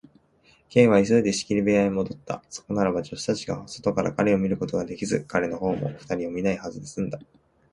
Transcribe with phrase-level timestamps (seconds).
[0.71, 2.41] Ｋ は急いで仕切り部屋へもどった。
[2.49, 7.19] そこならば、助手たちが外から彼を見ることができず、彼のほうも二人を見ないですんだ。